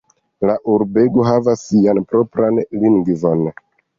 [0.49, 3.47] La urbego havas sian propran lingvon.